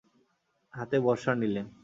হাতে 0.73 0.97
বর্শা 1.05 1.31
নিলেন। 1.41 1.65